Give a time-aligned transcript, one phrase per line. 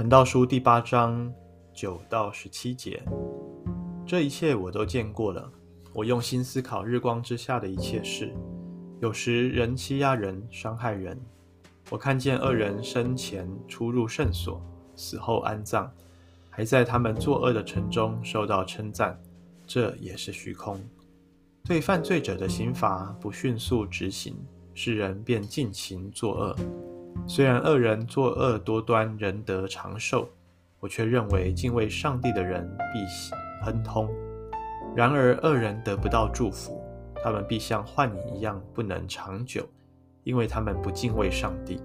[0.00, 1.30] 传道书第八章
[1.74, 3.02] 九到十七节，
[4.06, 5.52] 这一切我都见过了。
[5.92, 8.34] 我用心思考日光之下的一切事，
[9.02, 11.20] 有时人欺压人，伤害人。
[11.90, 14.64] 我看见恶人生前出入圣所，
[14.96, 15.90] 死后安葬，
[16.48, 19.20] 还在他们作恶的城中受到称赞，
[19.66, 20.80] 这也是虚空。
[21.66, 24.34] 对犯罪者的刑罚不迅速执行，
[24.72, 26.56] 世人便尽情作恶。
[27.26, 30.28] 虽然恶人作恶多端，仍得长寿，
[30.80, 34.08] 我却认为敬畏上帝的人必亨通。
[34.96, 36.82] 然而恶人得不到祝福，
[37.22, 39.64] 他们必像幻影一样不能长久，
[40.24, 41.80] 因为他们不敬畏上帝。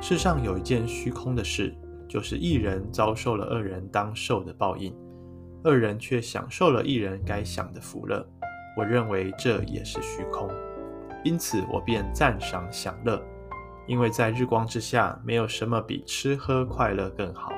[0.00, 1.72] 世上有一件虚空的事，
[2.08, 4.92] 就是一人遭受了恶人当受的报应，
[5.62, 8.26] 恶人却享受了一人该享的福乐。
[8.76, 10.50] 我认为这也是虚空，
[11.22, 13.22] 因此我便赞赏享乐。
[13.86, 17.52] 因为在日光之下，没有什么比吃喝快乐更好。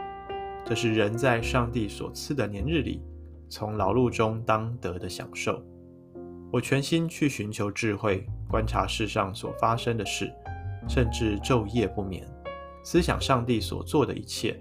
[0.65, 3.03] 这是人在上帝所赐的年日里，
[3.48, 5.63] 从劳碌中当得的享受。
[6.51, 10.33] 我全心去寻求智慧，观察世上所发生的事，
[10.89, 12.27] 甚至昼夜不眠，
[12.85, 14.57] 思想上帝所做的一切，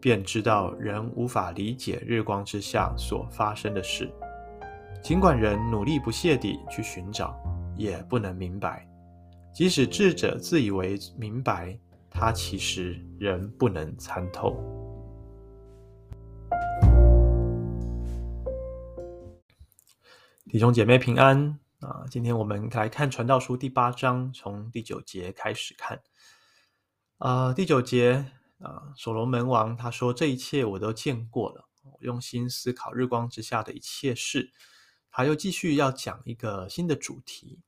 [0.00, 4.10] 便知道人无法理解日光之下所发生的事。
[5.00, 7.38] 尽管人努力不懈地去寻找，
[7.76, 8.87] 也不能明白。
[9.58, 11.76] 即使智者自以为明白，
[12.08, 14.56] 他其实仍不能参透。
[20.48, 22.06] 弟兄姐妹平安啊！
[22.08, 26.00] 今天我们来看《传道书》第八章，从第九节开始看。
[27.16, 28.26] 啊，第九节
[28.60, 34.52] 啊，所罗门王他说：“这一切我都见过了，我用心思考日光之下的一切事。”
[35.10, 37.58] 他又继续要讲一个新的主题。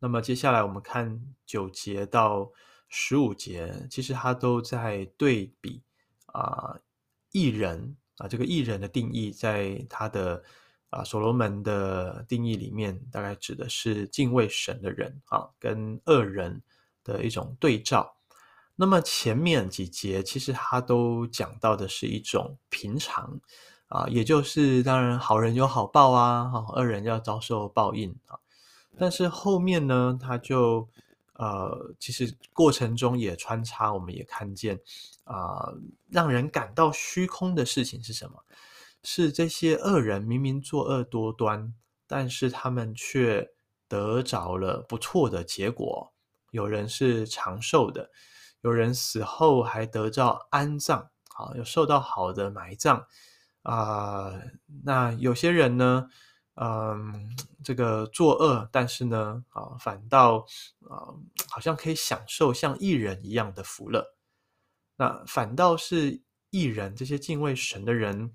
[0.00, 2.50] 那么接下来我们看九节到
[2.88, 5.82] 十五节，其实他都在对比
[6.26, 6.78] 啊，
[7.32, 10.42] 义人啊，这个义人的定义，在他的
[10.90, 16.62] 啊所罗门的定义里面，大概指的是敬畏神的人啊，跟恶人
[17.02, 18.16] 的一种对照。
[18.76, 23.40] 那么前面几节其实他都讲到的是一种平常
[23.88, 28.38] 啊，也就是当然好人有好报啊，恶人要遭受报应啊。
[28.98, 30.88] 但是后面呢，他就
[31.34, 34.80] 呃，其实过程中也穿插，我们也看见
[35.24, 35.78] 啊、呃，
[36.10, 38.42] 让人感到虚空的事情是什么？
[39.04, 41.72] 是这些恶人明明作恶多端，
[42.08, 43.48] 但是他们却
[43.86, 46.12] 得着了不错的结果。
[46.50, 48.10] 有人是长寿的，
[48.62, 53.06] 有人死后还得到安葬，啊，有受到好的埋葬
[53.62, 54.32] 啊、
[54.82, 56.08] 那有些人呢？
[56.60, 60.44] 嗯， 这个作恶，但是呢，啊，反倒
[60.88, 61.14] 啊，
[61.48, 64.04] 好像可以享受像艺人一样的福乐。
[64.96, 66.20] 那反倒是
[66.50, 68.34] 艺人，这些敬畏神的人，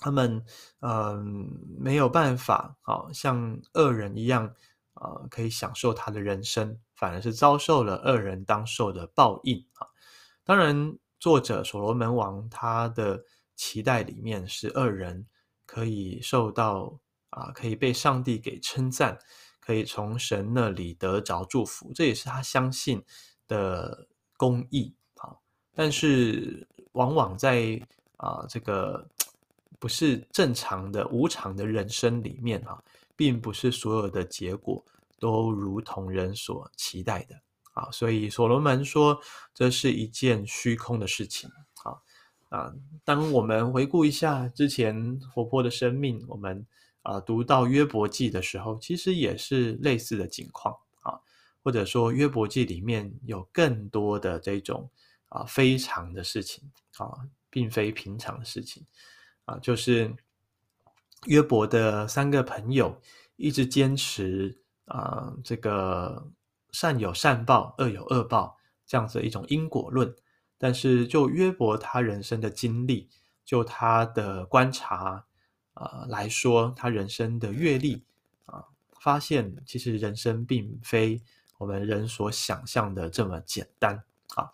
[0.00, 0.44] 他们
[0.80, 1.48] 嗯
[1.78, 4.52] 没有办法，啊，像恶人一样
[4.94, 9.86] 啊，可以享受他的人生，反而是遭受了恶人当受的报应啊。
[10.42, 13.22] 当然，作者所罗门王他的
[13.54, 15.28] 期待里面是恶人
[15.64, 16.98] 可以受到。
[17.34, 19.18] 啊，可以被上帝给称赞，
[19.58, 23.02] 可以从神那里得着祝福，这也是他相信
[23.48, 24.06] 的
[24.36, 25.34] 公义啊。
[25.74, 27.80] 但是，往往在
[28.18, 29.04] 啊这个
[29.80, 32.80] 不是正常的无常的人生里面啊，
[33.16, 34.84] 并不是所有的结果
[35.18, 37.34] 都如同人所期待的
[37.72, 37.90] 啊。
[37.90, 39.20] 所以，所罗门说，
[39.52, 41.50] 这是一件虚空的事情
[41.82, 41.98] 啊
[42.48, 42.72] 啊。
[43.02, 46.64] 当我们回顾一下之前活泼的生命，我们。
[47.04, 51.20] 啊，读到约伯记的时候，其实也是类似的情况啊，
[51.62, 54.90] 或者说约伯记里面有更多的这种
[55.28, 56.64] 啊非常的事情
[56.96, 58.86] 啊，并非平常的事情
[59.44, 60.16] 啊，就是
[61.26, 62.98] 约伯的三个朋友
[63.36, 66.26] 一直坚持啊，这个
[66.72, 68.56] 善有善报，恶有恶报
[68.86, 70.16] 这样子的一种因果论，
[70.56, 73.10] 但是就约伯他人生的经历，
[73.44, 75.26] 就他的观察。
[75.74, 78.02] 啊、呃，来说他人生的阅历
[78.46, 78.64] 啊，
[79.00, 81.20] 发现其实人生并非
[81.58, 84.02] 我们人所想象的这么简单
[84.34, 84.50] 啊。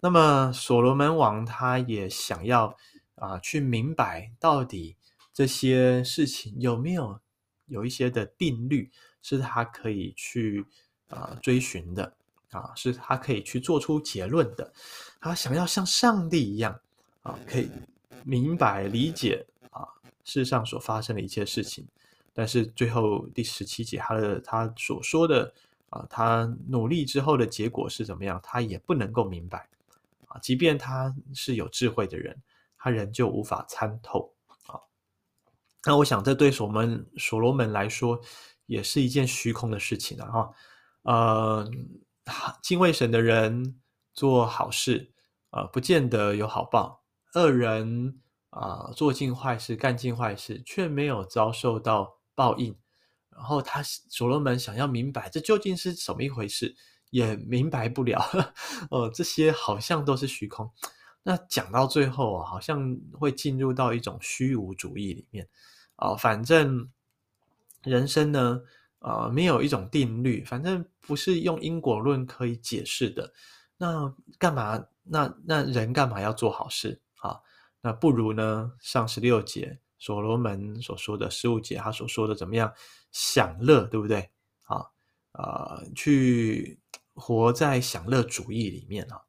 [0.00, 2.76] 那么所罗门王他也想要
[3.16, 4.96] 啊，去明白到底
[5.32, 7.20] 这些事情有没有
[7.66, 8.90] 有一些的定律
[9.22, 10.64] 是他可以去
[11.08, 12.14] 啊追寻的
[12.50, 14.72] 啊，是他可以去做出结论的。
[15.20, 16.78] 他想要像上帝一样
[17.22, 17.68] 啊，可以
[18.22, 19.46] 明白理解。
[20.28, 21.88] 世上所发生的一切事情，
[22.34, 25.54] 但是最后第十七节，他的他所说的
[25.88, 29.66] 啊，他努力之后的结果是怎么样，他也不能够明白
[30.26, 32.36] 啊，即便他是有智慧的人，
[32.76, 34.34] 他仍旧无法参透
[34.66, 34.78] 啊。
[35.86, 38.20] 那我想，这对所门所罗门来说，
[38.66, 40.50] 也是一件虚空的事情了哈。
[41.04, 41.70] 呃，
[42.62, 43.80] 敬畏神的人
[44.12, 45.10] 做好事，
[45.52, 47.00] 呃，不见得有好报；
[47.32, 48.20] 恶人
[48.50, 52.74] 啊，做尽坏事，干尽坏事，却没有遭受到报应。
[53.30, 56.74] 然后他所罗门想要明白这究竟是什么一回事，
[57.10, 58.20] 也明白不了。
[58.90, 60.68] 呃， 这些好像都是虚空。
[61.22, 65.46] 那讲到最后啊，好像会进入到一种虚无主义里面。
[65.96, 66.90] 啊，反正
[67.84, 68.60] 人生呢，
[69.00, 73.32] 呃，没有一种定律，反正不是用因果论可以解释的。
[73.76, 74.82] 那干嘛？
[75.04, 77.38] 那那人干嘛要做好事啊？
[77.80, 82.72] 那不如呢，上十六节所罗门所说的十五节，他所说的怎么样？
[83.12, 84.30] 享乐，对不对？
[84.64, 84.84] 啊，
[85.32, 86.78] 呃，去
[87.14, 89.20] 活在享乐主义里面啊。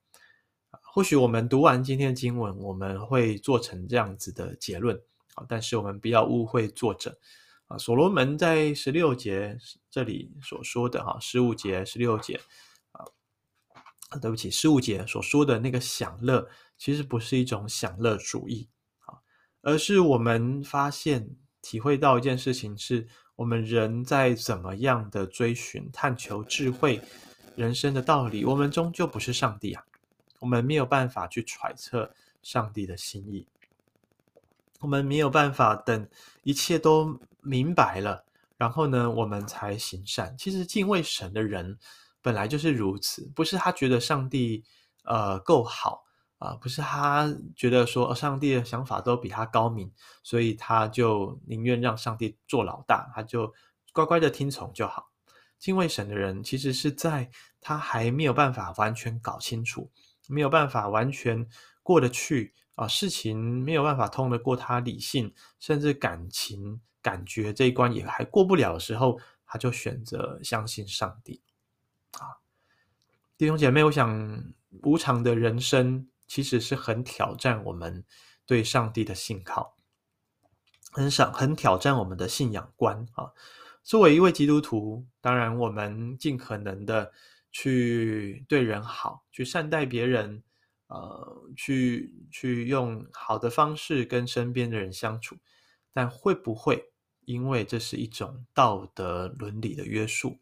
[0.82, 5.00] 或许我们读完今天的经文，我们会做成这样子的结论
[5.36, 5.46] 啊。
[5.48, 7.18] 但是我们不要误会作者
[7.68, 7.78] 啊。
[7.78, 9.58] 所罗门在十六节
[9.90, 12.40] 这里所说的哈，十五节、十六节
[14.10, 16.48] 啊，对不起，十五节所说的那个享乐，
[16.78, 18.70] 其实不是一种享乐主义
[19.06, 19.18] 啊，
[19.62, 21.30] 而是我们发现、
[21.62, 23.08] 体会到一件事情是。
[23.40, 27.02] 我们人在怎么样的追寻、探求智慧、
[27.56, 29.82] 人生的道理，我们终究不是上帝啊！
[30.40, 33.48] 我们没有办法去揣测上帝的心意，
[34.82, 36.06] 我们没有办法等
[36.44, 38.26] 一切都明白了，
[38.58, 40.38] 然后呢，我们才行善。
[40.38, 41.80] 其实敬畏神的人
[42.22, 44.64] 本来就是如此，不是他觉得上帝
[45.04, 46.06] 呃够好。
[46.40, 49.92] 啊，不是他觉得说上帝的想法都比他高明，
[50.24, 53.54] 所以他就宁愿让上帝做老大，他就
[53.92, 55.12] 乖乖的听从就好。
[55.58, 57.30] 敬畏神的人，其实是在
[57.60, 59.92] 他还没有办法完全搞清楚，
[60.30, 61.46] 没有办法完全
[61.84, 71.42] 过得去啊，事情没有办法通得过他理性，甚至感情感觉这一关也还过不了的时候，他就选择相信上帝。
[72.18, 72.42] 啊，
[73.38, 74.54] 弟兄姐妹，我想
[74.84, 76.08] 无常的人生。
[76.30, 78.06] 其实是很挑战我们
[78.46, 79.76] 对上帝的信靠，
[80.92, 83.34] 很想很挑战我们的信仰观啊。
[83.82, 87.12] 作为一位基督徒，当然我们尽可能的
[87.52, 90.44] 去对人好，去善待别人，
[90.86, 95.36] 呃，去去用好的方式跟身边的人相处。
[95.92, 96.92] 但会不会
[97.26, 100.38] 因为这是一种道德伦理的约束？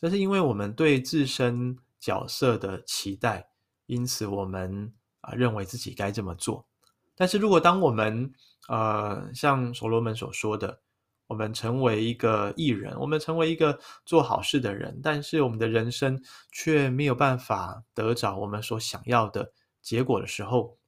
[0.00, 3.50] 这是因为我们对自身角色的期待，
[3.86, 4.92] 因此我们。
[5.22, 6.66] 啊，认为自己该这么做，
[7.14, 8.32] 但是如果当我们
[8.68, 10.80] 呃像所罗门所说的，
[11.26, 16.18] 我们成为一个艺人，我们成为一个做好事的人，但是我们的人生
[16.50, 20.78] 却没有办法得着我们所想要的结果的时候，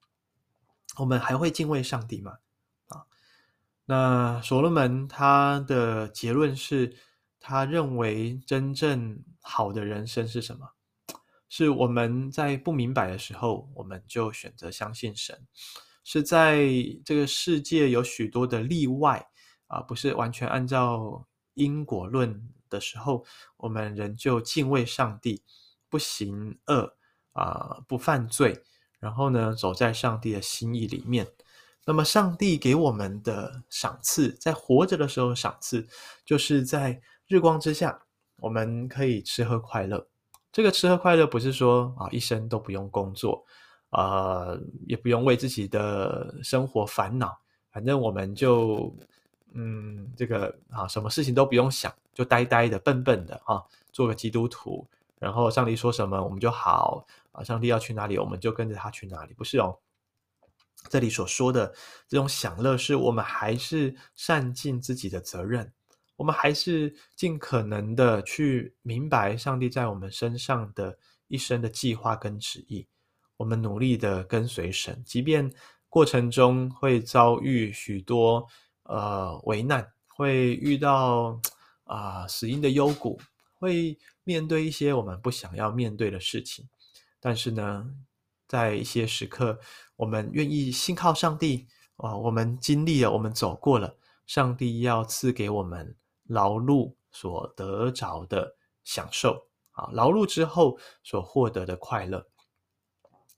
[0.96, 2.32] 我们还会敬畏上帝吗？
[2.88, 3.04] 啊，
[3.84, 6.96] 那所罗门他的结论是，
[7.42, 10.66] 他认为真正好的人生是什么？
[11.48, 15.36] 是我们在不明白的时候，我们就选择相信神；
[16.02, 16.64] 是在
[17.04, 19.28] 这个世界有许多的例外
[19.66, 23.26] 啊，不是完全按照因果论的时候，
[23.58, 25.42] 我们仍旧敬畏上帝，
[25.90, 26.96] 不行恶
[27.32, 28.62] 啊，不犯罪，
[28.98, 31.26] 然后呢，走在上帝的心意里面。
[31.84, 35.86] 那么，上帝给我们的赏赐，在活着的时候赏赐，
[36.24, 38.02] 就是在日光之下，
[38.36, 40.06] 我们可以吃喝快乐。
[40.52, 43.42] 这个吃喝快乐不是说啊，一生都不用工作，
[43.90, 47.38] 呃，也不用为自己的生活烦恼，
[47.70, 48.94] 反正我们就
[49.54, 53.62] 嗯，这个啊，什么事情都不用想，就呆呆的、笨笨的啊，
[53.92, 54.86] 做个基督徒，
[55.18, 59.78] 然后上帝说什么我们就好啊，上帝要去哪里我们就跟着他去哪里，不是哦。
[60.90, 61.72] 这里所说的
[62.08, 65.72] 这种享乐，是我们还是善尽自己的责任。
[66.16, 72.86] 我们还是尽可能的去明白上帝在我们身上的一生的计划跟旨意。
[73.38, 75.52] 我们努力的跟随神，即便
[75.88, 78.46] 过程中会遭遇许多
[78.84, 81.40] 呃危难，会遇到
[81.84, 83.20] 啊、死荫的幽谷，
[83.58, 86.68] 会面对一些我们不想要面对的事情。
[87.18, 87.90] 但是呢，
[88.46, 89.58] 在一些时刻，
[89.96, 91.66] 我们愿意信靠上帝
[91.96, 95.96] 啊、我们经历了，我们走过了，上帝要赐给我们。
[96.32, 102.26] 劳碌所得着的享受啊，劳碌之后所获得的快乐。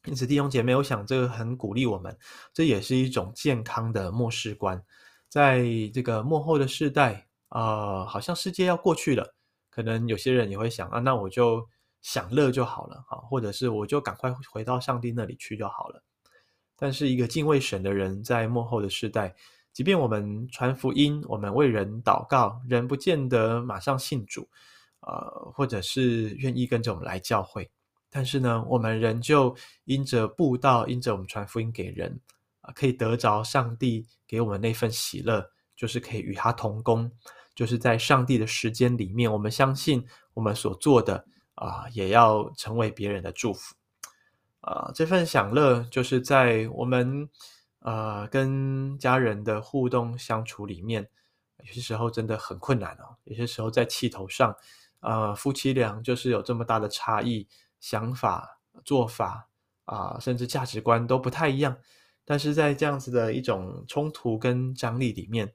[0.04, 2.16] 因此，弟兄姐妹，我想这个很鼓励我们，
[2.52, 4.82] 这也是一种健康的末世观。
[5.28, 9.34] 在这个幕后的世代，呃，好像世界要过去了，
[9.70, 11.66] 可能有些人也会想啊，那我就
[12.02, 16.02] 享乐就好了啊，或者是我就赶快回到上帝那里去就好了。
[16.76, 19.34] 但是一个敬畏神的人，在幕后的世代，
[19.74, 24.48] 即便我们传福音，我们为人祷告，人不见得马上信主，
[25.00, 27.68] 呃，或者是愿意跟着我们来教会，
[28.08, 29.54] 但是呢，我们仍旧
[29.84, 32.20] 因着布道，因着我们传福音给人，
[32.60, 35.44] 啊、可以得着上帝给我们那份喜乐，
[35.76, 37.10] 就是可以与他同工，
[37.52, 41.26] 就是在上帝的时间里面，我们相信我们所做的
[41.56, 43.74] 啊、也要成为别人的祝福。
[44.60, 47.28] 啊、这份享乐就是在我们
[47.84, 51.08] 呃跟家人的互动相处里面，
[51.58, 53.16] 有些时候真的很困难哦。
[53.24, 54.56] 有些时候在气头上，
[55.00, 57.46] 呃，夫妻俩就是有这么大的差异，
[57.78, 59.50] 想法、做法
[59.84, 61.76] 啊、甚至价值观都不太一样。
[62.24, 65.52] 但是在这样子的一种冲突跟张力里面，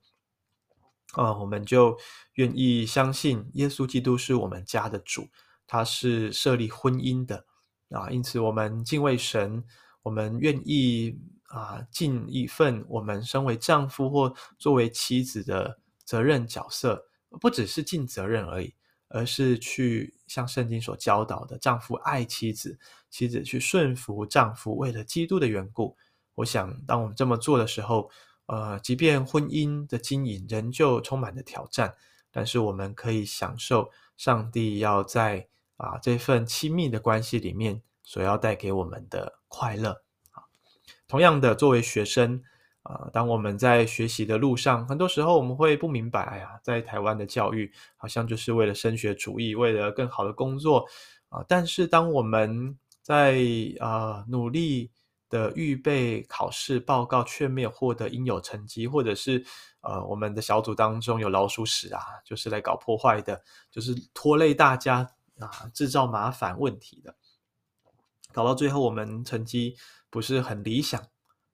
[1.13, 1.97] 啊、我们就
[2.35, 5.29] 愿意相信耶稣基督是我们家的主，
[5.65, 7.45] 他是设立婚姻的。
[7.89, 9.65] 啊，因此我们敬畏神，
[10.03, 17.05] 我们愿意啊尽一份我们身为丈夫或作为妻子的责任角色，
[17.41, 18.73] 不只是尽责任而已，
[19.07, 22.79] 而是去像圣经所教导的，丈夫爱妻子，
[23.09, 25.95] 妻子去顺服丈夫，为了基督的缘故。
[26.35, 28.09] 我想，当我们这么做的时候，
[28.45, 31.95] 呃，即便婚姻的经营仍旧充满了挑战，
[32.31, 35.47] 但是我们可以享受上帝要在。
[35.79, 39.91] 啊，这份亲密的关系里面所要带给我们的快乐
[40.31, 40.41] 啊，
[41.07, 42.41] 同样的，作为学生
[42.81, 50.83] 啊，当我们在学习的路上，很多时候我们会不明白，哎呀，在台湾的教育好像就是为了升学主义，为了更好的工作
[51.29, 51.45] 啊。
[51.47, 53.37] 但是，当我们在
[53.79, 54.89] 啊努力
[55.29, 59.45] 的预备考试报告，却没有获得应有成绩，或者是
[59.81, 63.39] 呃我们的小组当中有老鼠屎啊，就是来搞破坏的，
[63.69, 65.07] 就是拖累大家。
[65.39, 67.15] 啊，制造麻烦问题的，
[68.31, 69.75] 搞到最后我们成绩
[70.09, 71.01] 不是很理想。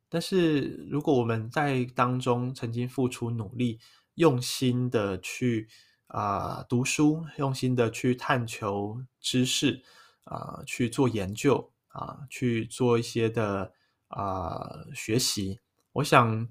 [0.10, 3.80] 但是如果我们在当中曾经付出努力，
[4.16, 5.68] 用心的去
[6.08, 9.84] 啊、读书，用心的去探求知识
[10.26, 13.74] 啊、去做研究啊、去做一些的
[14.08, 15.60] 啊、学习，
[15.94, 16.48] 我想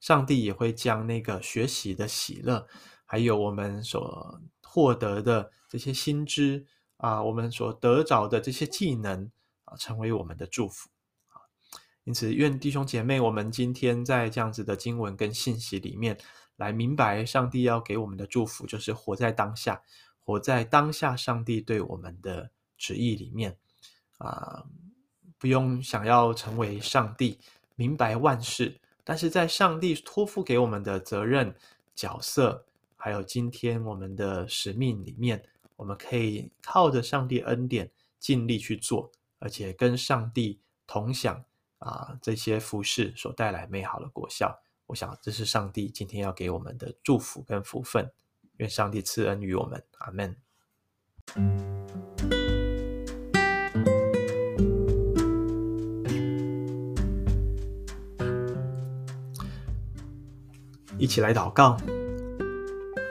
[0.00, 2.68] 上帝也会将那个学习的喜乐，
[3.04, 6.66] 还有我们所获得的这些新知。
[6.98, 9.30] 啊，我们所得着的这些技能
[9.76, 10.88] 成为我们的祝福
[11.28, 11.42] 啊。
[12.04, 16.16] 因此，愿弟兄姐妹，我们今天在这样子的经文跟信息里面，
[16.56, 19.82] 来明白上帝要给我们的祝福，就是活在当下，
[20.18, 23.56] 活在当下上帝对我们的旨意里面
[24.18, 24.64] 啊，
[25.38, 27.38] 不用想要成为上帝，
[27.74, 31.54] 明白万事，但是在上帝托付给我们的责任、
[31.94, 32.64] 角色，
[32.96, 35.44] 还有今天我们的使命里面。
[35.76, 41.44] 我们可以靠着上帝恩典尽力去做，而且跟上帝同享
[41.78, 44.60] 啊这些服事所带来美好的果效。
[44.86, 48.10] 我想这是上帝今天要给我们的祝福跟福分。
[48.56, 50.36] 愿上帝赐恩于我们，阿门。
[60.98, 61.76] 一起来祷告，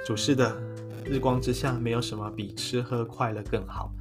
[0.05, 0.62] 主是的。
[1.05, 3.93] 日光之下，没有什么比吃喝快乐更好。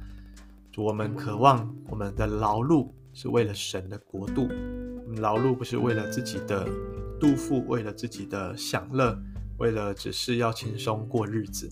[0.77, 4.47] 我们渴望我们的劳碌是为了神的国度，
[5.15, 6.69] 劳碌不是为了自己的
[7.19, 9.17] 度富，为了自己的享乐，
[9.57, 11.67] 为了只是要轻松过日子。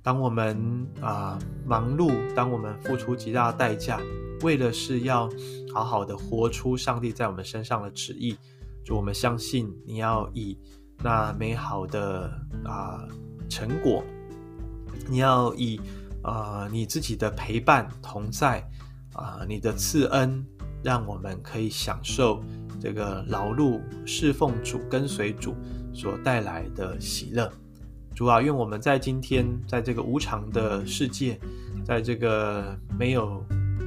[0.00, 4.00] 当我们啊、忙碌，当我们付出极大代价，
[4.42, 5.28] 为了是要
[5.74, 8.36] 好好的活出上帝在我们身上的旨意。
[8.84, 10.56] 主，我们相信你要以
[11.02, 12.30] 那美好的
[12.64, 13.08] 啊、
[13.48, 14.04] 成果。
[15.08, 15.80] 你要以、
[16.22, 18.62] 呃、你自己的陪伴同在
[19.14, 20.44] 啊、你的赐恩，
[20.82, 22.42] 让我们可以享受
[22.80, 25.54] 这个劳碌侍奉主、跟随主
[25.92, 27.50] 所带来的喜乐。
[28.14, 31.38] 主啊，愿我们在今天，在这个无常的世界，
[31.84, 33.44] 在这个没有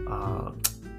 [0.09, 0.51] 啊、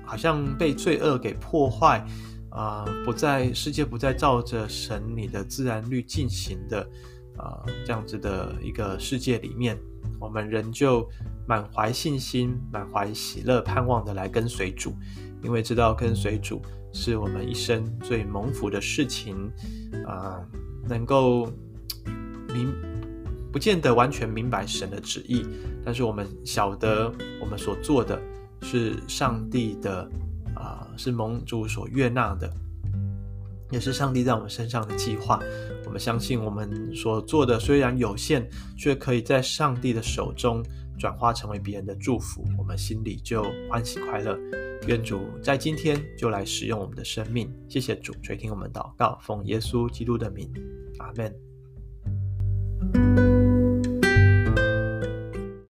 [0.05, 2.05] 好像被罪恶给破坏
[2.51, 6.89] 啊、不在世界不再照着神你的自然律进行的
[7.37, 9.79] 啊、这样子的一个世界里面。
[10.21, 11.09] 我们仍旧
[11.47, 14.95] 满怀信心、满怀喜乐、盼望的来跟随主，
[15.43, 16.63] 因为知道跟随主
[16.93, 19.51] 是我们一生最蒙福的事情。
[20.07, 20.45] 啊、
[20.87, 21.47] 能够
[22.53, 22.73] 明
[23.53, 25.47] 不见得完全明白神的旨意，
[25.85, 28.21] 但是我们晓得我们所做的
[28.63, 30.11] 是上帝的
[30.55, 32.53] 啊、是蒙主所悦纳的，
[33.71, 35.41] 也是上帝在我们身上的计划。
[35.87, 40.63] 我们相信，我们所做的虽然有限，却可以在上帝的手中
[40.99, 44.37] 转化成为别人的祝福，我们心里就欢喜快乐。
[44.87, 47.51] 愿主在今天就来使用我们的生命。
[47.69, 50.51] 谢谢主垂听我们祷告，奉耶稣基督的名，
[50.99, 53.24] 阿门。